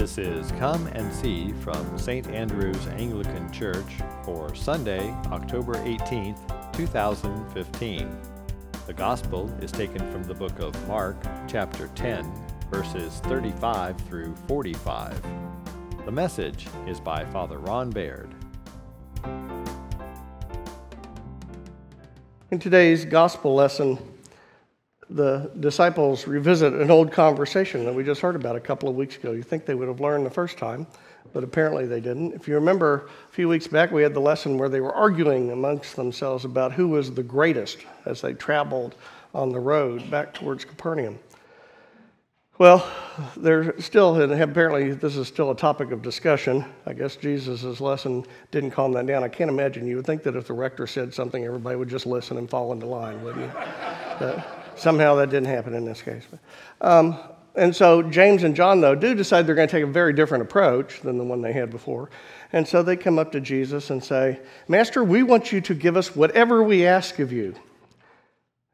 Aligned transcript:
This 0.00 0.16
is 0.16 0.50
Come 0.52 0.86
and 0.94 1.12
See 1.12 1.52
from 1.60 1.98
St. 1.98 2.26
Andrew's 2.28 2.86
Anglican 2.86 3.52
Church 3.52 3.98
for 4.24 4.54
Sunday, 4.54 5.10
October 5.26 5.74
18th, 5.74 6.72
2015. 6.72 8.18
The 8.86 8.94
Gospel 8.94 9.54
is 9.60 9.70
taken 9.70 9.98
from 10.10 10.22
the 10.24 10.32
book 10.32 10.58
of 10.58 10.88
Mark, 10.88 11.18
chapter 11.46 11.88
10, 11.88 12.32
verses 12.70 13.20
35 13.24 14.00
through 14.08 14.34
45. 14.48 15.22
The 16.06 16.10
message 16.10 16.66
is 16.86 16.98
by 16.98 17.26
Father 17.26 17.58
Ron 17.58 17.90
Baird. 17.90 18.34
In 22.50 22.58
today's 22.58 23.04
gospel 23.04 23.54
lesson, 23.54 23.98
the 25.10 25.50
disciples 25.60 26.26
revisit 26.26 26.72
an 26.72 26.90
old 26.90 27.12
conversation 27.12 27.84
that 27.84 27.94
we 27.94 28.04
just 28.04 28.20
heard 28.20 28.36
about 28.36 28.56
a 28.56 28.60
couple 28.60 28.88
of 28.88 28.94
weeks 28.94 29.16
ago. 29.16 29.32
You 29.32 29.42
think 29.42 29.66
they 29.66 29.74
would 29.74 29.88
have 29.88 30.00
learned 30.00 30.24
the 30.24 30.30
first 30.30 30.56
time, 30.56 30.86
but 31.32 31.42
apparently 31.42 31.86
they 31.86 32.00
didn't. 32.00 32.32
If 32.32 32.46
you 32.46 32.54
remember, 32.54 33.08
a 33.28 33.32
few 33.32 33.48
weeks 33.48 33.66
back, 33.66 33.90
we 33.90 34.02
had 34.02 34.14
the 34.14 34.20
lesson 34.20 34.56
where 34.56 34.68
they 34.68 34.80
were 34.80 34.94
arguing 34.94 35.50
amongst 35.50 35.96
themselves 35.96 36.44
about 36.44 36.72
who 36.72 36.88
was 36.88 37.12
the 37.12 37.22
greatest 37.22 37.78
as 38.06 38.20
they 38.20 38.34
traveled 38.34 38.94
on 39.34 39.50
the 39.50 39.60
road 39.60 40.08
back 40.10 40.32
towards 40.32 40.64
Capernaum. 40.64 41.18
Well, 42.58 42.86
they're 43.38 43.80
still, 43.80 44.20
and 44.20 44.32
apparently 44.32 44.92
this 44.92 45.16
is 45.16 45.26
still 45.26 45.50
a 45.50 45.56
topic 45.56 45.92
of 45.92 46.02
discussion. 46.02 46.64
I 46.84 46.92
guess 46.92 47.16
Jesus' 47.16 47.80
lesson 47.80 48.24
didn't 48.50 48.72
calm 48.72 48.92
that 48.92 49.06
down. 49.06 49.24
I 49.24 49.28
can't 49.28 49.50
imagine. 49.50 49.86
You 49.86 49.96
would 49.96 50.06
think 50.06 50.22
that 50.24 50.36
if 50.36 50.46
the 50.46 50.52
rector 50.52 50.86
said 50.86 51.14
something, 51.14 51.42
everybody 51.42 51.76
would 51.76 51.88
just 51.88 52.06
listen 52.06 52.36
and 52.36 52.50
fall 52.50 52.72
into 52.72 52.86
line, 52.86 53.24
wouldn't 53.24 53.46
you? 53.46 54.42
Somehow 54.80 55.14
that 55.16 55.30
didn't 55.30 55.48
happen 55.48 55.74
in 55.74 55.84
this 55.84 56.00
case. 56.00 56.24
Um, 56.80 57.18
and 57.54 57.74
so 57.74 58.02
James 58.02 58.44
and 58.44 58.56
John, 58.56 58.80
though, 58.80 58.94
do 58.94 59.14
decide 59.14 59.46
they're 59.46 59.54
going 59.54 59.68
to 59.68 59.72
take 59.72 59.84
a 59.84 59.86
very 59.86 60.12
different 60.12 60.42
approach 60.42 61.00
than 61.02 61.18
the 61.18 61.24
one 61.24 61.42
they 61.42 61.52
had 61.52 61.70
before. 61.70 62.10
And 62.52 62.66
so 62.66 62.82
they 62.82 62.96
come 62.96 63.18
up 63.18 63.32
to 63.32 63.40
Jesus 63.40 63.90
and 63.90 64.02
say, 64.02 64.40
Master, 64.68 65.04
we 65.04 65.22
want 65.22 65.52
you 65.52 65.60
to 65.60 65.74
give 65.74 65.96
us 65.96 66.16
whatever 66.16 66.62
we 66.62 66.86
ask 66.86 67.18
of 67.18 67.30
you. 67.32 67.54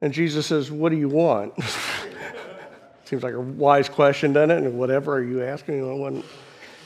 And 0.00 0.12
Jesus 0.12 0.46
says, 0.46 0.70
What 0.70 0.90
do 0.90 0.96
you 0.96 1.08
want? 1.08 1.54
Seems 3.04 3.22
like 3.22 3.34
a 3.34 3.40
wise 3.40 3.88
question, 3.88 4.32
doesn't 4.32 4.50
it? 4.50 4.62
And 4.62 4.78
whatever 4.78 5.14
are 5.14 5.22
you 5.22 5.42
asking? 5.42 5.80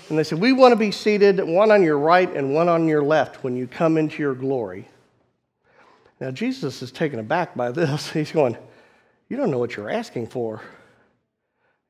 And 0.08 0.18
they 0.18 0.24
said, 0.24 0.40
We 0.40 0.52
want 0.52 0.72
to 0.72 0.76
be 0.76 0.92
seated, 0.92 1.42
one 1.42 1.70
on 1.70 1.82
your 1.82 1.98
right 1.98 2.30
and 2.34 2.54
one 2.54 2.68
on 2.68 2.88
your 2.88 3.02
left, 3.02 3.42
when 3.44 3.56
you 3.56 3.66
come 3.66 3.98
into 3.98 4.22
your 4.22 4.34
glory. 4.34 4.88
Now, 6.20 6.30
Jesus 6.30 6.82
is 6.82 6.92
taken 6.92 7.18
aback 7.18 7.54
by 7.54 7.72
this. 7.72 8.10
He's 8.12 8.32
going, 8.32 8.56
You 9.30 9.36
don't 9.38 9.50
know 9.50 9.58
what 9.58 9.76
you're 9.76 9.88
asking 9.88 10.26
for. 10.26 10.60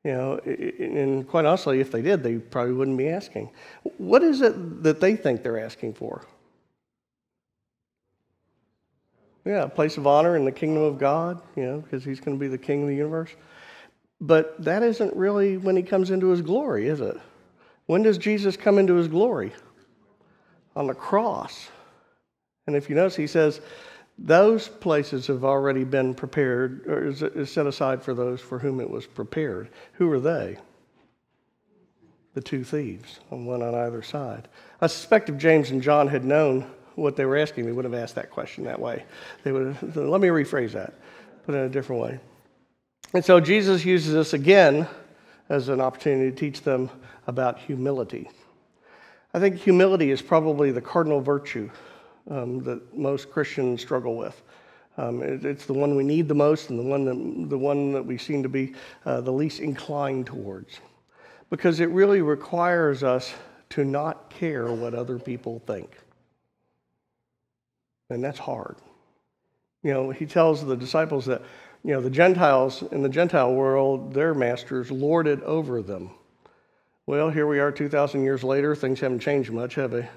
You 0.05 0.13
know, 0.13 0.37
and 0.37 1.27
quite 1.27 1.45
honestly, 1.45 1.79
if 1.79 1.91
they 1.91 2.01
did, 2.01 2.23
they 2.23 2.37
probably 2.37 2.73
wouldn't 2.73 2.97
be 2.97 3.09
asking. 3.09 3.51
What 3.97 4.23
is 4.23 4.41
it 4.41 4.83
that 4.83 5.01
they 5.01 5.15
think 5.15 5.43
they're 5.43 5.59
asking 5.59 5.95
for? 5.95 6.25
Yeah, 9.45 9.63
a 9.63 9.69
place 9.69 9.97
of 9.97 10.07
honor 10.07 10.35
in 10.35 10.45
the 10.45 10.51
kingdom 10.51 10.83
of 10.83 10.99
God, 10.99 11.41
you 11.55 11.63
know, 11.63 11.79
because 11.79 12.03
he's 12.03 12.19
going 12.19 12.37
to 12.37 12.39
be 12.39 12.47
the 12.47 12.57
king 12.57 12.83
of 12.83 12.87
the 12.87 12.95
universe. 12.95 13.31
But 14.19 14.63
that 14.63 14.83
isn't 14.83 15.15
really 15.15 15.57
when 15.57 15.75
he 15.75 15.81
comes 15.81 16.11
into 16.11 16.27
his 16.27 16.41
glory, 16.41 16.87
is 16.87 17.01
it? 17.01 17.17
When 17.87 18.03
does 18.03 18.19
Jesus 18.19 18.55
come 18.55 18.77
into 18.77 18.95
his 18.95 19.07
glory? 19.07 19.51
On 20.75 20.85
the 20.85 20.93
cross. 20.93 21.69
And 22.67 22.75
if 22.75 22.87
you 22.87 22.95
notice, 22.95 23.15
he 23.15 23.25
says, 23.25 23.61
those 24.23 24.67
places 24.67 25.27
have 25.27 25.43
already 25.43 25.83
been 25.83 26.13
prepared, 26.13 26.85
or 26.87 27.07
is 27.07 27.51
set 27.51 27.65
aside 27.65 28.03
for 28.03 28.13
those 28.13 28.39
for 28.39 28.59
whom 28.59 28.79
it 28.79 28.89
was 28.89 29.07
prepared. 29.07 29.69
Who 29.93 30.11
are 30.11 30.19
they? 30.19 30.57
The 32.33 32.41
two 32.41 32.63
thieves, 32.63 33.19
one 33.29 33.61
on 33.61 33.73
either 33.73 34.01
side. 34.01 34.47
I 34.79 34.87
suspect 34.87 35.29
if 35.29 35.37
James 35.37 35.71
and 35.71 35.81
John 35.81 36.07
had 36.07 36.23
known 36.23 36.69
what 36.95 37.15
they 37.15 37.25
were 37.25 37.37
asking, 37.37 37.65
they 37.65 37.71
would 37.71 37.85
have 37.85 37.93
asked 37.93 38.15
that 38.15 38.29
question 38.29 38.63
that 38.65 38.79
way. 38.79 39.05
They 39.43 39.51
would 39.51 39.75
have, 39.75 39.95
let 39.97 40.21
me 40.21 40.27
rephrase 40.27 40.71
that, 40.73 40.93
put 41.45 41.55
it 41.55 41.57
in 41.57 41.65
a 41.65 41.69
different 41.69 42.01
way. 42.01 42.19
And 43.13 43.25
so 43.25 43.39
Jesus 43.39 43.83
uses 43.83 44.13
this 44.13 44.33
again 44.33 44.87
as 45.49 45.67
an 45.67 45.81
opportunity 45.81 46.31
to 46.31 46.37
teach 46.37 46.61
them 46.61 46.89
about 47.27 47.59
humility. 47.59 48.29
I 49.33 49.39
think 49.39 49.55
humility 49.55 50.11
is 50.11 50.21
probably 50.21 50.71
the 50.71 50.81
cardinal 50.81 51.21
virtue 51.21 51.69
um, 52.29 52.63
that 52.63 52.97
most 52.97 53.31
Christians 53.31 53.81
struggle 53.81 54.15
with. 54.15 54.41
Um, 54.97 55.23
it, 55.23 55.45
it's 55.45 55.65
the 55.65 55.73
one 55.73 55.95
we 55.95 56.03
need 56.03 56.27
the 56.27 56.35
most 56.35 56.69
and 56.69 56.77
the 56.77 56.83
one 56.83 57.05
that, 57.05 57.49
the 57.49 57.57
one 57.57 57.91
that 57.93 58.05
we 58.05 58.17
seem 58.17 58.43
to 58.43 58.49
be 58.49 58.73
uh, 59.05 59.21
the 59.21 59.31
least 59.31 59.59
inclined 59.59 60.27
towards. 60.27 60.79
Because 61.49 61.79
it 61.79 61.89
really 61.89 62.21
requires 62.21 63.03
us 63.03 63.33
to 63.71 63.83
not 63.83 64.29
care 64.29 64.71
what 64.71 64.93
other 64.93 65.17
people 65.17 65.61
think. 65.65 65.97
And 68.09 68.23
that's 68.23 68.39
hard. 68.39 68.75
You 69.83 69.93
know, 69.93 70.09
he 70.11 70.25
tells 70.25 70.63
the 70.65 70.75
disciples 70.75 71.25
that 71.25 71.41
you 71.83 71.93
know, 71.93 72.01
the 72.01 72.09
Gentiles 72.09 72.83
in 72.91 73.01
the 73.01 73.09
Gentile 73.09 73.53
world, 73.53 74.13
their 74.13 74.33
masters 74.33 74.91
lorded 74.91 75.41
over 75.43 75.81
them. 75.81 76.11
Well, 77.07 77.31
here 77.31 77.47
we 77.47 77.59
are 77.59 77.71
2,000 77.71 78.23
years 78.23 78.43
later. 78.43 78.75
Things 78.75 78.99
haven't 78.99 79.19
changed 79.19 79.51
much, 79.51 79.75
have 79.75 79.91
they? 79.91 80.07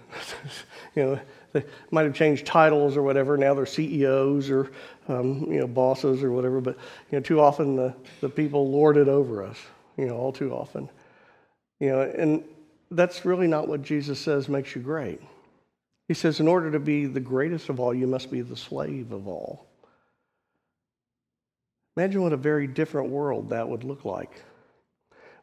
you 0.95 1.03
know, 1.03 1.21
they 1.55 1.65
might 1.93 2.03
have 2.03 2.15
changed 2.15 2.45
titles 2.45 2.97
or 2.97 3.03
whatever. 3.03 3.39
Now 3.39 3.55
they're 3.55 3.65
CEOs 3.65 4.51
or, 4.51 4.73
um, 5.09 5.47
you 5.51 5.61
know, 5.61 5.69
bosses 5.69 6.23
or 6.23 6.33
whatever. 6.33 6.61
But, 6.61 6.77
you 7.11 7.17
know, 7.17 7.21
too 7.21 7.41
often 7.41 7.77
the, 7.77 7.95
the 8.21 8.29
people 8.29 8.71
lord 8.71 8.97
it 8.97 9.09
over 9.09 9.43
us, 9.43 9.57
you 9.97 10.07
know, 10.07 10.17
all 10.17 10.33
too 10.33 10.53
often. 10.53 10.91
You 11.79 11.91
know, 11.91 12.01
and 12.03 12.45
that's 12.91 13.25
really 13.25 13.47
not 13.47 13.69
what 13.69 13.83
Jesus 13.83 14.19
says 14.19 14.49
makes 14.49 14.75
you 14.75 14.83
great. 14.83 15.21
He 16.09 16.15
says, 16.15 16.41
in 16.41 16.49
order 16.49 16.71
to 16.73 16.81
be 16.81 17.07
the 17.07 17.21
greatest 17.21 17.69
of 17.69 17.79
all, 17.81 17.95
you 17.95 18.07
must 18.07 18.31
be 18.31 18.43
the 18.43 18.57
slave 18.57 19.13
of 19.13 19.29
all. 19.29 19.67
Imagine 21.97 22.23
what 22.23 22.33
a 22.33 22.37
very 22.37 22.67
different 22.67 23.11
world 23.11 23.51
that 23.51 23.69
would 23.69 23.85
look 23.85 24.05
like. 24.05 24.43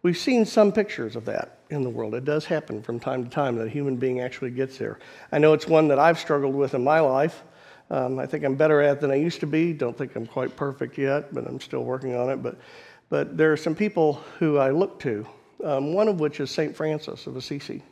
We've 0.04 0.18
seen 0.18 0.46
some 0.46 0.72
pictures 0.72 1.16
of 1.16 1.26
that 1.26 1.60
in 1.70 1.84
the 1.84 1.90
world. 1.90 2.16
It 2.16 2.26
does 2.26 2.46
happen 2.46 2.82
from 2.82 3.00
time 3.00 3.24
to 3.24 3.30
time 3.30 3.56
that 3.58 3.68
a 3.68 3.70
human 3.70 3.98
being 3.98 4.20
actually 4.20 4.52
gets 4.52 4.78
there. 4.78 5.00
I 5.32 5.38
know 5.38 5.54
it's 5.54 5.68
one 5.68 5.88
that 5.90 6.00
I've 6.00 6.18
struggled 6.18 6.56
with 6.56 6.74
in 6.74 6.84
my 6.84 7.00
life. 7.00 7.44
Um, 7.92 8.18
I 8.18 8.26
think 8.26 8.44
I'm 8.44 8.56
better 8.56 8.82
at 8.82 9.00
than 9.00 9.12
I 9.12 9.16
used 9.16 9.42
to 9.42 9.48
be. 9.48 9.74
Don't 9.74 9.98
think 9.98 10.16
I'm 10.16 10.26
quite 10.26 10.56
perfect 10.56 10.98
yet, 10.98 11.34
but 11.34 11.46
I'm 11.46 11.60
still 11.60 11.84
working 11.84 12.16
on 12.16 12.30
it. 12.30 12.38
But, 12.38 12.58
but 13.10 13.38
there 13.38 13.52
are 13.52 13.58
some 13.58 13.76
people 13.76 14.14
who 14.40 14.58
I 14.58 14.72
look 14.72 15.00
to, 15.02 15.28
um, 15.64 15.94
one 15.94 16.08
of 16.08 16.20
which 16.20 16.40
is 16.40 16.50
St. 16.50 16.76
Francis 16.76 17.28
of 17.28 17.36
Assisi. 17.36 17.84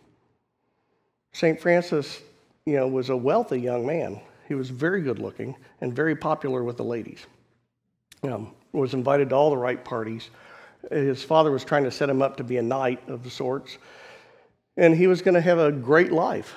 St. 1.34 1.59
Francis, 1.59 2.22
you 2.66 2.78
know, 2.78 2.88
was 2.88 3.09
a 3.09 3.18
wealthy 3.18 3.59
young 3.59 3.86
man. 3.86 4.19
He 4.48 4.56
was 4.56 4.72
very 4.72 5.02
good 5.02 5.19
looking 5.19 5.56
and 5.81 5.94
very 5.94 6.16
popular 6.16 6.64
with 6.64 6.78
the 6.78 6.84
ladies 6.84 7.28
um, 8.24 8.52
was 8.72 8.94
invited 8.94 9.30
to 9.30 9.36
all 9.36 9.50
the 9.50 9.58
right 9.58 9.84
parties. 9.84 10.30
His 10.91 11.23
father 11.23 11.51
was 11.51 11.63
trying 11.63 11.84
to 11.84 11.91
set 11.91 12.09
him 12.09 12.22
up 12.22 12.38
to 12.38 12.44
be 12.44 12.57
a 12.57 12.62
knight 12.62 13.07
of 13.09 13.23
the 13.23 13.29
sorts, 13.29 13.78
and 14.78 14.95
he 14.95 15.07
was 15.07 15.22
going 15.22 15.35
to 15.35 15.41
have 15.41 15.59
a 15.59 15.72
great 15.72 16.12
life. 16.12 16.56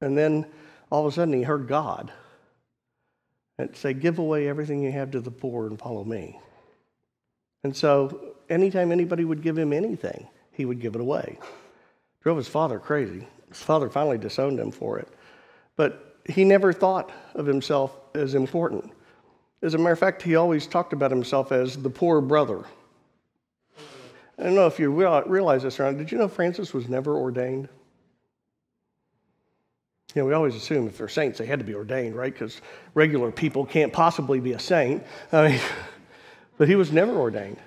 And 0.00 0.16
then 0.16 0.46
all 0.90 1.06
of 1.06 1.12
a 1.12 1.14
sudden 1.14 1.34
he 1.34 1.42
heard 1.42 1.66
God 1.66 2.12
and 3.58 3.74
say, 3.76 3.92
Give 3.92 4.18
away 4.18 4.48
everything 4.48 4.82
you 4.82 4.92
have 4.92 5.10
to 5.12 5.20
the 5.20 5.30
poor 5.30 5.66
and 5.66 5.78
follow 5.78 6.04
me. 6.04 6.38
And 7.64 7.76
so 7.76 8.36
anytime 8.48 8.92
anybody 8.92 9.24
would 9.24 9.42
give 9.42 9.58
him 9.58 9.72
anything, 9.72 10.28
he 10.52 10.64
would 10.64 10.80
give 10.80 10.94
it 10.94 11.00
away. 11.00 11.38
Drove 12.22 12.36
his 12.36 12.48
father 12.48 12.78
crazy. 12.78 13.26
His 13.48 13.62
father 13.62 13.88
finally 13.88 14.18
disowned 14.18 14.58
him 14.58 14.70
for 14.70 14.98
it. 14.98 15.08
But 15.76 16.16
he 16.28 16.44
never 16.44 16.72
thought 16.72 17.10
of 17.34 17.46
himself 17.46 17.98
as 18.14 18.34
important. 18.34 18.92
As 19.62 19.74
a 19.74 19.78
matter 19.78 19.92
of 19.92 19.98
fact, 19.98 20.22
he 20.22 20.36
always 20.36 20.66
talked 20.66 20.92
about 20.92 21.10
himself 21.10 21.50
as 21.50 21.76
the 21.76 21.90
poor 21.90 22.20
brother. 22.20 22.64
I 24.38 24.42
don't 24.42 24.54
know 24.54 24.66
if 24.66 24.78
you 24.78 24.90
realize 24.90 25.62
this 25.62 25.80
or 25.80 25.84
not. 25.84 25.98
Did 25.98 26.12
you 26.12 26.18
know 26.18 26.28
Francis 26.28 26.74
was 26.74 26.88
never 26.88 27.16
ordained? 27.16 27.68
You 30.14 30.22
know, 30.22 30.26
we 30.26 30.34
always 30.34 30.54
assume 30.54 30.86
if 30.86 30.98
they're 30.98 31.08
saints, 31.08 31.38
they 31.38 31.46
had 31.46 31.58
to 31.58 31.64
be 31.64 31.74
ordained, 31.74 32.14
right? 32.14 32.32
Because 32.32 32.60
regular 32.94 33.30
people 33.30 33.64
can't 33.64 33.92
possibly 33.92 34.40
be 34.40 34.52
a 34.52 34.58
saint. 34.58 35.02
I 35.32 35.48
mean, 35.48 35.60
but 36.58 36.68
he 36.68 36.74
was 36.74 36.92
never 36.92 37.14
ordained. 37.16 37.58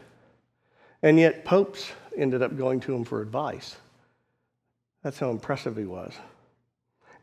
And 1.02 1.20
yet, 1.20 1.46
popes 1.46 1.92
ended 2.16 2.42
up 2.42 2.58
going 2.58 2.80
to 2.82 2.94
him 2.94 3.04
for 3.04 3.22
advice. 3.22 3.78
That's 5.04 5.18
how 5.18 5.30
impressive 5.30 5.78
he 5.78 5.86
was. 5.86 6.14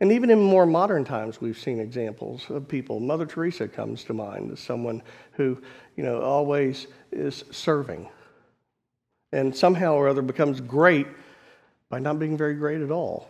And 0.01 0.13
even 0.13 0.31
in 0.31 0.41
more 0.41 0.67
modern 0.67 1.05
times, 1.05 1.41
we've 1.41 1.59
seen 1.59 1.81
examples 1.81 2.51
of 2.51 2.69
people. 2.69 3.01
Mother 3.01 3.25
Teresa 3.25 3.67
comes 3.67 4.05
to 4.05 4.15
mind 4.15 4.53
as 4.53 4.61
someone 4.61 5.03
who, 5.33 5.61
you 5.97 6.03
know, 6.05 6.21
always 6.21 6.87
is 7.13 7.45
serving 7.51 8.09
and 9.33 9.55
somehow 9.55 9.95
or 9.95 10.09
other 10.09 10.23
becomes 10.23 10.61
great 10.61 11.07
by 11.89 11.99
not 11.99 12.19
being 12.19 12.37
very 12.37 12.55
great 12.55 12.81
at 12.81 12.91
all. 12.91 13.29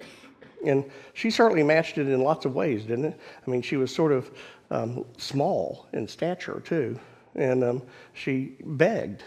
And 0.64 0.84
she 1.14 1.30
certainly 1.30 1.62
matched 1.62 1.98
it 1.98 2.08
in 2.08 2.20
lots 2.20 2.44
of 2.44 2.54
ways, 2.54 2.82
didn't 2.82 3.06
it? 3.06 3.20
I 3.46 3.50
mean, 3.50 3.62
she 3.62 3.76
was 3.76 3.94
sort 3.94 4.12
of 4.12 4.30
um, 4.70 5.04
small 5.18 5.86
in 5.92 6.08
stature, 6.08 6.62
too. 6.64 6.98
And 7.34 7.62
um, 7.62 7.82
she 8.14 8.56
begged 8.64 9.22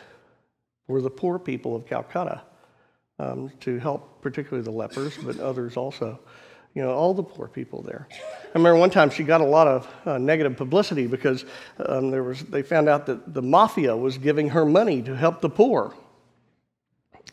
for 0.88 1.02
the 1.02 1.10
poor 1.10 1.38
people 1.38 1.76
of 1.76 1.86
Calcutta 1.86 2.42
um, 3.20 3.52
to 3.62 3.78
help, 3.78 4.22
particularly 4.22 4.64
the 4.64 4.72
lepers, 4.72 5.18
but 5.18 5.40
others 5.40 5.78
also. 5.78 6.20
You 6.76 6.84
know, 6.84 6.92
all 6.92 7.14
the 7.14 7.24
poor 7.24 7.48
people 7.48 7.82
there. 7.82 8.08
I 8.12 8.58
remember 8.58 8.80
one 8.80 8.92
time 8.92 9.10
she 9.10 9.24
got 9.24 9.42
a 9.42 9.46
lot 9.46 9.68
of 9.68 9.88
uh, 10.06 10.18
negative 10.18 10.56
publicity 10.56 11.08
because 11.08 11.46
um, 11.86 12.12
there 12.12 12.24
was, 12.24 12.44
they 12.44 12.62
found 12.62 12.88
out 12.88 13.06
that 13.08 13.34
the 13.34 13.42
mafia 13.42 13.98
was 13.98 14.18
giving 14.18 14.50
her 14.50 14.66
money 14.66 15.02
to 15.02 15.16
help 15.16 15.42
the 15.42 15.50
poor. 15.50 15.94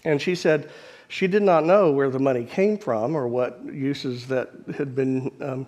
And 0.05 0.21
she 0.21 0.35
said 0.35 0.71
she 1.09 1.27
did 1.27 1.43
not 1.43 1.65
know 1.65 1.93
where 1.93 2.11
the 2.11 2.19
money 2.19 2.45
came 2.45 2.79
from 2.79 3.15
or 3.15 3.29
what 3.29 3.65
uses 3.65 4.27
that 4.29 4.51
had 4.77 4.95
been, 4.95 5.31
um, 5.41 5.67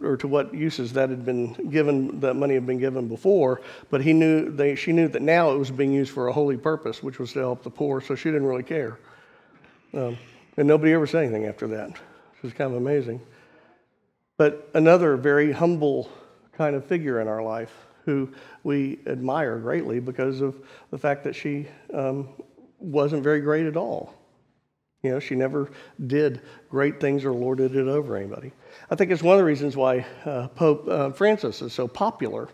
or 0.00 0.16
to 0.16 0.28
what 0.28 0.54
uses 0.54 0.92
that 0.92 1.10
had 1.10 1.24
been 1.24 1.54
given, 1.70 2.20
that 2.20 2.34
money 2.34 2.54
had 2.54 2.66
been 2.66 2.78
given 2.78 3.08
before. 3.08 3.60
But 3.90 4.02
he 4.02 4.12
knew, 4.12 4.50
they, 4.50 4.74
she 4.74 4.92
knew 4.92 5.08
that 5.08 5.22
now 5.22 5.50
it 5.50 5.58
was 5.58 5.70
being 5.70 5.92
used 5.92 6.12
for 6.12 6.28
a 6.28 6.32
holy 6.32 6.56
purpose, 6.56 7.02
which 7.02 7.18
was 7.18 7.32
to 7.32 7.40
help 7.40 7.62
the 7.62 7.70
poor. 7.70 8.00
So 8.00 8.14
she 8.14 8.30
didn't 8.30 8.46
really 8.46 8.62
care. 8.62 8.98
Um, 9.92 10.16
and 10.56 10.68
nobody 10.68 10.92
ever 10.92 11.06
said 11.06 11.24
anything 11.24 11.46
after 11.46 11.66
that, 11.68 11.96
which 12.42 12.54
kind 12.54 12.70
of 12.70 12.76
amazing. 12.76 13.20
But 14.36 14.70
another 14.74 15.16
very 15.16 15.52
humble 15.52 16.10
kind 16.52 16.74
of 16.74 16.84
figure 16.84 17.20
in 17.20 17.28
our 17.28 17.42
life 17.42 17.72
who 18.04 18.32
we 18.64 18.98
admire 19.06 19.58
greatly 19.58 20.00
because 20.00 20.40
of 20.40 20.60
the 20.90 20.98
fact 20.98 21.24
that 21.24 21.34
she 21.34 21.68
um, 21.94 22.28
wasn't 22.78 23.22
very 23.22 23.40
great 23.40 23.66
at 23.66 23.76
all. 23.76 24.14
You 25.02 25.10
know, 25.10 25.20
she 25.20 25.34
never 25.34 25.70
did 26.06 26.42
great 26.70 27.00
things 27.00 27.24
or 27.24 27.32
lorded 27.32 27.74
it 27.74 27.88
over 27.88 28.16
anybody. 28.16 28.52
I 28.90 28.94
think 28.94 29.10
it's 29.10 29.22
one 29.22 29.34
of 29.34 29.38
the 29.38 29.44
reasons 29.44 29.76
why 29.76 30.06
uh, 30.24 30.48
Pope 30.48 30.86
uh, 30.88 31.10
Francis 31.10 31.60
is 31.60 31.72
so 31.72 31.88
popular 31.88 32.48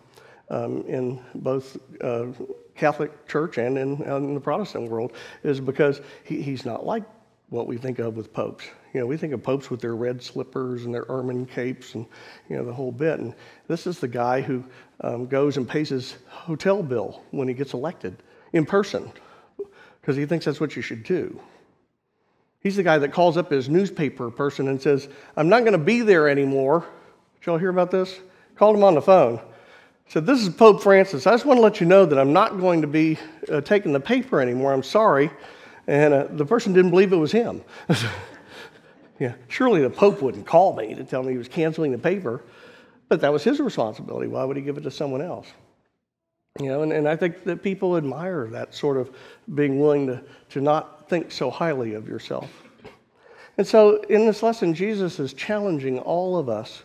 um, 0.51 0.83
in 0.87 1.21
both 1.35 1.77
uh, 2.03 2.27
Catholic 2.75 3.27
Church 3.29 3.59
and 3.59 3.77
in, 3.77 4.03
in, 4.03 4.35
the 4.35 4.41
Protestant 4.41 4.89
world, 4.91 5.13
is 5.43 5.61
because 5.61 6.01
he, 6.25 6.41
he's 6.41 6.65
not 6.65 6.87
like 6.87 7.03
what 7.51 7.67
we 7.67 7.77
think 7.77 7.99
of 7.99 8.17
with 8.17 8.33
popes. 8.33 8.65
You 8.95 9.01
know, 9.01 9.07
we 9.07 9.17
think 9.17 9.33
of 9.33 9.43
popes 9.43 9.71
with 9.71 9.81
their 9.81 9.97
red 9.97 10.23
slippers 10.23 10.85
and 10.85 10.95
their 10.95 11.05
ermine 11.09 11.47
capes 11.47 11.95
and, 11.95 12.07
you 12.49 12.57
know, 12.57 12.65
the 12.65 12.73
whole 12.73 12.93
bit. 12.93 13.21
And 13.21 13.35
this 13.67 13.87
is 13.87 13.99
the 13.99 14.09
guy 14.09 14.41
who 14.41 14.65
um, 15.01 15.27
goes 15.27 15.57
and 15.57 15.69
pays 15.69 15.91
his 15.91 16.17
hotel 16.29 16.83
bill 16.83 17.23
when 17.31 17.49
he 17.49 17.55
gets 17.55 17.75
elected 17.75 18.17
in 18.53 18.65
person 18.65 19.13
because 20.01 20.17
he 20.17 20.25
thinks 20.25 20.47
that's 20.47 20.61
what 20.61 20.75
you 20.75 20.83
should 20.83 21.03
do. 21.03 21.39
He's 22.61 22.77
the 22.77 22.83
guy 22.83 22.99
that 22.99 23.13
calls 23.13 23.37
up 23.37 23.51
his 23.51 23.69
newspaper 23.69 24.31
person 24.31 24.69
and 24.69 24.81
says, 24.81 25.09
I'm 25.37 25.49
not 25.49 25.61
going 25.61 25.73
to 25.73 25.79
be 25.79 26.01
there 26.01 26.29
anymore. 26.29 26.81
Did 27.41 27.47
y'all 27.47 27.59
hear 27.59 27.69
about 27.69 27.91
this? 27.91 28.19
Called 28.57 28.75
him 28.75 28.85
on 28.85 28.95
the 28.95 29.03
phone. 29.03 29.41
Said, 30.09 30.27
This 30.27 30.41
is 30.41 30.49
Pope 30.49 30.83
Francis. 30.83 31.27
I 31.27 31.33
just 31.33 31.45
want 31.45 31.59
to 31.59 31.63
let 31.63 31.81
you 31.81 31.87
know 31.87 32.07
that 32.07 32.19
I'm 32.19 32.33
not 32.33 32.59
going 32.59 32.81
to 32.81 32.89
be 32.89 33.19
uh, 33.51 33.61
taking 33.61 33.93
the 33.93 34.01
paper 34.01 34.41
anymore. 34.41 34.73
I'm 34.73 34.83
sorry. 34.83 35.31
And 35.87 36.13
uh, 36.13 36.27
the 36.31 36.45
person 36.45 36.73
didn't 36.73 36.91
believe 36.91 37.13
it 37.13 37.17
was 37.17 37.33
him. 37.33 37.63
yeah, 39.19 39.35
surely 39.49 39.83
the 39.83 39.91
Pope 39.91 40.23
wouldn't 40.23 40.47
call 40.47 40.75
me 40.75 40.95
to 40.95 41.05
tell 41.05 41.23
me 41.23 41.33
he 41.33 41.39
was 41.39 41.49
canceling 41.49 41.93
the 41.93 41.99
paper, 41.99 42.45
but 43.09 43.21
that 43.21 43.33
was 43.33 43.43
his 43.43 43.59
responsibility. 43.59 44.29
Why 44.29 44.45
would 44.45 44.57
he 44.57 44.63
give 44.63 44.77
it 44.79 44.83
to 44.83 44.91
someone 44.91 45.23
else? 45.23 45.49
You 46.61 46.67
know, 46.67 46.83
and, 46.83 46.93
and 46.93 47.09
I 47.09 47.17
think 47.17 47.45
that 47.45 47.63
people 47.63 47.97
admire 47.97 48.49
that 48.49 48.75
sort 48.75 48.97
of 48.97 49.15
being 49.55 49.81
willing 49.81 50.07
to, 50.09 50.23
to 50.51 50.61
not 50.61 51.09
think 51.09 51.31
so 51.31 51.51
highly 51.51 51.95
of 51.95 52.09
yourself. 52.09 52.51
And 53.57 53.67
so 53.67 54.03
in 54.03 54.27
this 54.27 54.43
lesson, 54.43 54.75
Jesus 54.75 55.19
is 55.19 55.33
challenging 55.33 55.99
all 55.99 56.37
of 56.37 56.49
us 56.49 56.85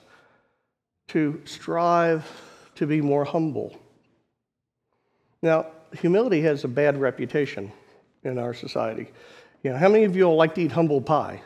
to 1.10 1.42
strive 1.46 2.26
to 2.76 2.88
be 2.88 3.02
more 3.02 3.26
humble. 3.26 3.78
Now, 5.42 5.68
humility 6.00 6.42
has 6.42 6.64
a 6.64 6.68
bad 6.68 7.00
reputation 7.00 7.72
in 8.24 8.40
our 8.40 8.54
society. 8.54 9.12
You 9.64 9.72
know, 9.72 9.78
how 9.78 9.90
many 9.90 10.06
of 10.06 10.16
you 10.16 10.24
all 10.24 10.36
like 10.36 10.56
to 10.56 10.62
eat 10.62 10.72
humble 10.72 11.02
pie? 11.02 11.42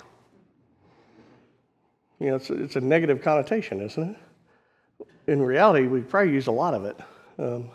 You 2.19 2.29
know, 2.29 2.35
it's, 2.35 2.49
it's 2.49 2.75
a 2.75 2.81
negative 2.81 3.21
connotation, 3.21 3.81
isn't 3.81 4.15
it? 4.15 5.07
In 5.31 5.41
reality, 5.41 5.87
we 5.87 6.01
probably 6.01 6.33
use 6.33 6.47
a 6.47 6.51
lot 6.51 6.73
of 6.73 6.85
it 6.85 6.97
um, 7.37 7.69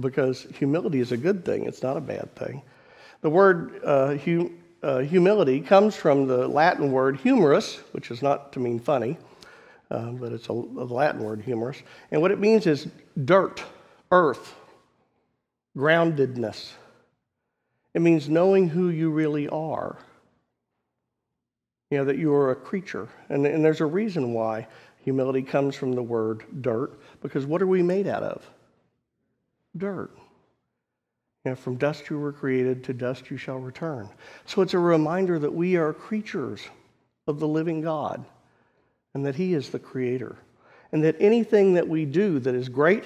because 0.00 0.46
humility 0.58 1.00
is 1.00 1.12
a 1.12 1.16
good 1.16 1.44
thing, 1.44 1.64
it's 1.66 1.82
not 1.82 1.96
a 1.96 2.00
bad 2.00 2.34
thing. 2.34 2.62
The 3.20 3.30
word 3.30 3.80
uh, 3.84 4.16
hum, 4.16 4.58
uh, 4.82 4.98
humility 4.98 5.60
comes 5.60 5.96
from 5.96 6.26
the 6.26 6.48
Latin 6.48 6.92
word 6.92 7.18
humorous, 7.18 7.76
which 7.92 8.10
is 8.10 8.20
not 8.20 8.52
to 8.52 8.60
mean 8.60 8.78
funny, 8.78 9.16
uh, 9.90 10.10
but 10.10 10.32
it's 10.32 10.48
a, 10.48 10.52
a 10.52 10.52
Latin 10.52 11.22
word, 11.22 11.40
humorous. 11.40 11.82
And 12.10 12.20
what 12.20 12.30
it 12.30 12.40
means 12.40 12.66
is 12.66 12.88
dirt, 13.24 13.62
earth, 14.10 14.54
groundedness. 15.76 16.72
It 17.94 18.02
means 18.02 18.28
knowing 18.28 18.68
who 18.68 18.88
you 18.88 19.10
really 19.10 19.48
are. 19.48 19.98
You 21.90 21.98
know, 21.98 22.04
that 22.04 22.18
you 22.18 22.32
are 22.34 22.50
a 22.50 22.56
creature. 22.56 23.08
And, 23.28 23.46
and 23.46 23.64
there's 23.64 23.80
a 23.80 23.86
reason 23.86 24.32
why 24.32 24.66
humility 25.02 25.42
comes 25.42 25.76
from 25.76 25.92
the 25.92 26.02
word 26.02 26.44
dirt, 26.62 26.98
because 27.20 27.46
what 27.46 27.60
are 27.62 27.66
we 27.66 27.82
made 27.82 28.06
out 28.06 28.22
of? 28.22 28.48
Dirt. 29.76 30.10
You 31.44 31.50
know, 31.50 31.56
from 31.56 31.76
dust 31.76 32.08
you 32.08 32.18
were 32.18 32.32
created, 32.32 32.84
to 32.84 32.94
dust 32.94 33.30
you 33.30 33.36
shall 33.36 33.58
return. 33.58 34.08
So 34.46 34.62
it's 34.62 34.72
a 34.72 34.78
reminder 34.78 35.38
that 35.38 35.52
we 35.52 35.76
are 35.76 35.92
creatures 35.92 36.60
of 37.26 37.38
the 37.38 37.48
living 37.48 37.82
God 37.82 38.24
and 39.12 39.26
that 39.26 39.34
He 39.34 39.52
is 39.52 39.68
the 39.68 39.78
creator. 39.78 40.36
And 40.90 41.04
that 41.04 41.16
anything 41.20 41.74
that 41.74 41.88
we 41.88 42.06
do 42.06 42.38
that 42.38 42.54
is 42.54 42.68
great 42.68 43.04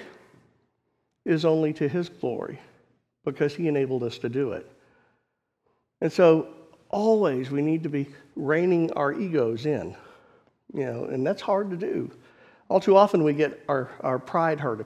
is 1.25 1.45
only 1.45 1.73
to 1.75 1.89
His 1.89 2.09
glory 2.09 2.61
because 3.25 3.55
He 3.55 3.67
enabled 3.67 4.05
us 4.05 4.19
to 4.19 4.29
do 4.29 4.53
it. 4.53 4.71
And 6.01 6.13
so 6.13 6.49
always 6.91 7.51
we 7.51 7.63
need 7.63 7.83
to 7.83 7.89
be 7.89 8.07
reining 8.37 8.91
our 8.93 9.13
egos 9.13 9.67
in, 9.67 9.97
you 10.73 10.85
know, 10.85 11.05
and 11.05 11.27
that's 11.27 11.43
hard 11.43 11.71
to 11.71 11.77
do. 11.77 12.11
All 12.69 12.81
too 12.81 12.97
often 12.97 13.25
we 13.25 13.33
get 13.33 13.65
our, 13.69 13.91
our 14.01 14.19
pride 14.19 14.61
hurt. 14.61 14.77